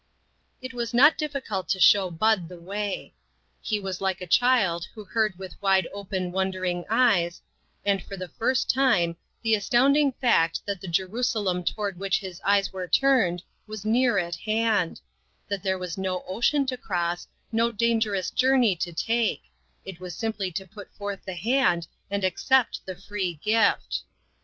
[0.63, 3.13] It was not difficult to show Bud the way.
[3.61, 7.39] He was like a child who heard with wide open wondering eyes,
[7.85, 12.41] and for the first time, the astounding fact that the Jerusalem to ward which his
[12.43, 14.99] eyes were turned was near at hand;
[15.47, 19.51] that there was no ocean to cross, no dangerous journey to take;
[19.85, 23.99] it was sim ply to put forth the hand and accept the free gift.